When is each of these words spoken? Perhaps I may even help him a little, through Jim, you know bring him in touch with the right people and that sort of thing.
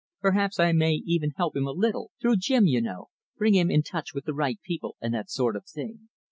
Perhaps 0.19 0.59
I 0.59 0.71
may 0.71 0.93
even 0.93 1.29
help 1.37 1.55
him 1.55 1.67
a 1.67 1.71
little, 1.73 2.09
through 2.19 2.37
Jim, 2.37 2.65
you 2.65 2.81
know 2.81 3.09
bring 3.37 3.53
him 3.53 3.69
in 3.69 3.83
touch 3.83 4.15
with 4.15 4.25
the 4.25 4.33
right 4.33 4.59
people 4.65 4.95
and 4.99 5.13
that 5.13 5.29
sort 5.29 5.55
of 5.55 5.67
thing. 5.67 6.09